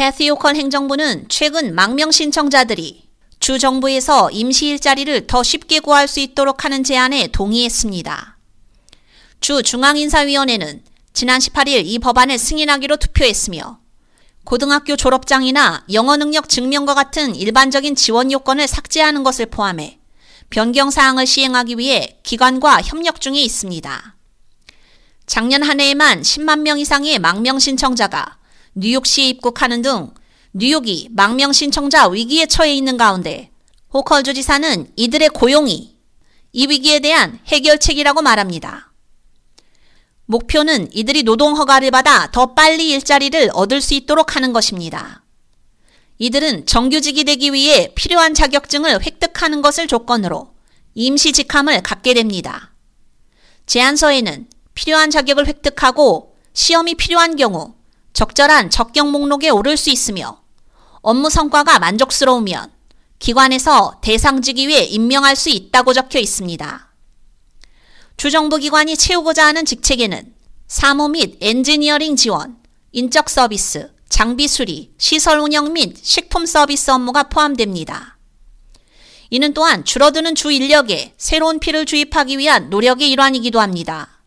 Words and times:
캐티 0.00 0.30
오컬 0.30 0.56
행정부는 0.56 1.26
최근 1.28 1.74
망명 1.74 2.10
신청자들이 2.10 3.06
주 3.38 3.58
정부에서 3.58 4.30
임시 4.30 4.68
일자리를 4.68 5.26
더 5.26 5.42
쉽게 5.42 5.78
구할 5.80 6.08
수 6.08 6.20
있도록 6.20 6.64
하는 6.64 6.82
제안에 6.82 7.26
동의했습니다. 7.26 8.38
주 9.40 9.62
중앙인사위원회는 9.62 10.82
지난 11.12 11.38
18일 11.38 11.82
이 11.84 11.98
법안을 11.98 12.38
승인하기로 12.38 12.96
투표했으며 12.96 13.78
고등학교 14.44 14.96
졸업장이나 14.96 15.84
영어 15.92 16.16
능력 16.16 16.48
증명과 16.48 16.94
같은 16.94 17.34
일반적인 17.34 17.94
지원 17.94 18.32
요건을 18.32 18.68
삭제하는 18.68 19.22
것을 19.22 19.44
포함해 19.44 19.98
변경 20.48 20.90
사항을 20.90 21.26
시행하기 21.26 21.76
위해 21.76 22.18
기관과 22.22 22.80
협력 22.80 23.20
중에 23.20 23.38
있습니다. 23.42 24.16
작년 25.26 25.62
한 25.62 25.78
해에만 25.78 26.22
10만 26.22 26.60
명 26.60 26.78
이상의 26.78 27.18
망명 27.18 27.58
신청자가 27.58 28.39
뉴욕시에 28.74 29.28
입국하는 29.28 29.82
등 29.82 30.12
뉴욕이 30.52 31.08
망명 31.10 31.52
신청자 31.52 32.08
위기에 32.08 32.46
처해 32.46 32.74
있는 32.74 32.96
가운데 32.96 33.50
호컬 33.92 34.22
주지사는 34.22 34.92
이들의 34.96 35.28
고용이 35.30 35.96
이 36.52 36.66
위기에 36.66 37.00
대한 37.00 37.38
해결책이라고 37.46 38.22
말합니다. 38.22 38.92
목표는 40.26 40.88
이들이 40.92 41.24
노동 41.24 41.56
허가를 41.56 41.90
받아 41.90 42.30
더 42.30 42.54
빨리 42.54 42.90
일자리를 42.90 43.50
얻을 43.52 43.80
수 43.80 43.94
있도록 43.94 44.36
하는 44.36 44.52
것입니다. 44.52 45.24
이들은 46.18 46.66
정규직이 46.66 47.24
되기 47.24 47.52
위해 47.52 47.92
필요한 47.96 48.34
자격증을 48.34 49.04
획득하는 49.04 49.62
것을 49.62 49.88
조건으로 49.88 50.54
임시 50.94 51.32
직함을 51.32 51.82
갖게 51.82 52.14
됩니다. 52.14 52.72
제안서에는 53.66 54.48
필요한 54.74 55.10
자격을 55.10 55.46
획득하고 55.46 56.36
시험이 56.52 56.94
필요한 56.94 57.36
경우 57.36 57.74
적절한 58.12 58.70
적격 58.70 59.10
목록에 59.10 59.50
오를 59.50 59.76
수 59.76 59.90
있으며 59.90 60.40
업무 61.02 61.30
성과가 61.30 61.78
만족스러우면 61.78 62.72
기관에서 63.18 64.00
대상직위에 64.02 64.84
임명할 64.84 65.36
수 65.36 65.50
있다고 65.50 65.92
적혀 65.92 66.18
있습니다. 66.18 66.88
주정부 68.16 68.58
기관이 68.58 68.96
채우고자 68.96 69.46
하는 69.46 69.64
직책에는 69.64 70.34
사무 70.66 71.08
및 71.08 71.36
엔지니어링 71.40 72.16
지원, 72.16 72.58
인적 72.92 73.30
서비스, 73.30 73.92
장비 74.08 74.48
수리, 74.48 74.92
시설 74.98 75.38
운영 75.38 75.72
및 75.72 75.96
식품 76.02 76.44
서비스 76.44 76.90
업무가 76.90 77.24
포함됩니다. 77.24 78.18
이는 79.30 79.54
또한 79.54 79.84
줄어드는 79.84 80.34
주 80.34 80.50
인력에 80.50 81.14
새로운 81.16 81.60
피를 81.60 81.86
주입하기 81.86 82.36
위한 82.38 82.68
노력의 82.68 83.10
일환이기도 83.10 83.60
합니다. 83.60 84.22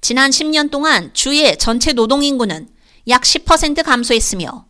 지난 0.00 0.30
10년 0.30 0.70
동안 0.70 1.12
주의 1.14 1.56
전체 1.58 1.92
노동 1.92 2.22
인구는 2.22 2.68
약 3.08 3.22
10% 3.22 3.84
감소했으며 3.84 4.66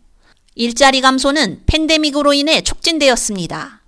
일자리 0.54 1.00
감소는 1.00 1.62
팬데믹으로 1.66 2.34
인해 2.34 2.60
촉진되었습니다. 2.62 3.82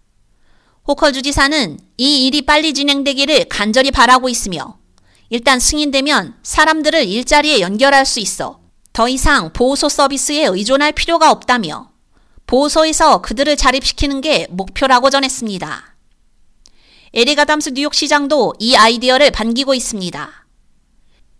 호컬 0.86 1.12
주지사는 1.12 1.78
이 1.98 2.26
일이 2.26 2.42
빨리 2.42 2.72
진행되기를 2.72 3.46
간절히 3.50 3.90
바라고 3.90 4.30
있으며 4.30 4.78
일단 5.28 5.60
승인되면 5.60 6.36
사람들을 6.42 7.04
일자리에 7.04 7.60
연결할 7.60 8.06
수 8.06 8.20
있어 8.20 8.60
더 8.94 9.08
이상 9.08 9.52
보호소 9.52 9.90
서비스에 9.90 10.46
의존할 10.46 10.92
필요가 10.92 11.30
없다며 11.30 11.90
보호소에서 12.46 13.20
그들을 13.20 13.54
자립시키는 13.54 14.22
게 14.22 14.46
목표라고 14.48 15.10
전했습니다. 15.10 15.94
에릭 17.12 17.38
아담스 17.38 17.70
뉴욕시장도 17.74 18.54
이 18.58 18.76
아이디어를 18.76 19.30
반기고 19.30 19.74
있습니다. 19.74 20.46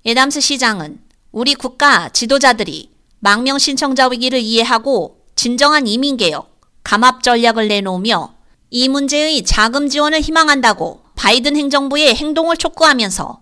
에담스 0.04 0.40
시장은 0.40 1.00
우리 1.32 1.54
국가 1.54 2.10
지도자들이 2.10 2.97
망명 3.20 3.58
신청자 3.58 4.06
위기를 4.06 4.38
이해하고 4.38 5.18
진정한 5.34 5.86
이민개혁, 5.86 6.60
감압 6.84 7.22
전략을 7.22 7.68
내놓으며 7.68 8.34
이 8.70 8.88
문제의 8.88 9.42
자금 9.44 9.88
지원을 9.88 10.20
희망한다고 10.20 11.02
바이든 11.16 11.56
행정부의 11.56 12.14
행동을 12.14 12.56
촉구하면서 12.56 13.40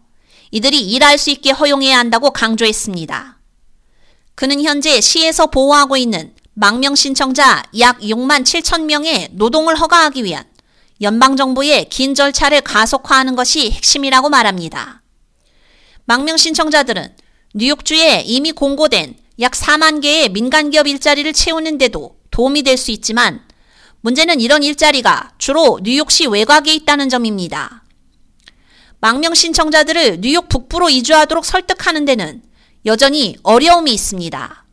이들이 0.53 0.81
일할 0.81 1.19
수 1.19 1.31
있게 1.31 1.51
허용해야 1.51 1.99
한다고 1.99 2.31
강조했습니다. 2.31 3.39
그는 4.35 4.63
현재 4.63 5.01
시에서 5.01 5.47
보호하고 5.47 5.97
있는 5.97 6.35
망명 6.55 6.95
신청자 6.95 7.63
약 7.79 7.99
6만 8.01 8.45
7천 8.45 8.85
명의 8.85 9.29
노동을 9.33 9.77
허가하기 9.77 10.25
위한 10.25 10.45
연방정부의 11.03 11.91
긴 11.91 12.15
절차를 12.15 12.63
가속화하는 12.63 13.37
것이 13.37 13.71
핵심이라고 13.71 14.31
말합니다. 14.31 15.03
망명 16.07 16.39
신청자들은 16.39 17.15
뉴욕주에 17.55 18.23
이미 18.25 18.53
공고된 18.53 19.26
약 19.41 19.53
4만 19.53 20.01
개의 20.03 20.31
민간 20.31 20.71
기업 20.71 20.87
일자리를 20.87 21.31
채우는데도 21.33 22.17
도움이 22.31 22.63
될 22.63 22.77
수 22.77 22.91
있지만 22.91 23.43
문제는 24.01 24.41
이런 24.41 24.63
일자리가 24.63 25.33
주로 25.39 25.81
뉴욕시 25.83 26.27
외곽에 26.27 26.73
있다는 26.75 27.09
점입니다. 27.09 27.85
망명 29.01 29.35
신청자들을 29.35 30.21
뉴욕 30.21 30.49
북부로 30.49 30.89
이주하도록 30.89 31.45
설득하는 31.45 32.05
데는 32.05 32.43
여전히 32.87 33.37
어려움이 33.43 33.93
있습니다. 33.93 34.65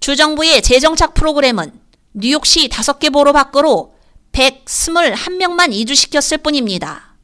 주정부의 0.00 0.62
재정착 0.62 1.14
프로그램은 1.14 1.72
뉴욕시 2.14 2.68
5개 2.68 3.12
보로 3.12 3.32
밖으로 3.32 3.94
121명만 4.32 5.72
이주시켰을 5.72 6.38
뿐입니다. 6.38 7.16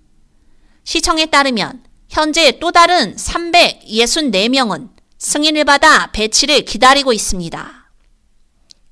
시청에 0.85 1.27
따르면 1.27 1.85
현재 2.09 2.59
또 2.59 2.73
다른 2.73 3.15
364명은 3.17 4.96
승인을 5.19 5.65
받아 5.65 6.11
배치를 6.13 6.65
기다리고 6.65 7.13
있습니다. 7.13 7.91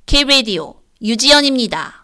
K-Radio 0.06 0.74
유지연입니다. 1.02 2.03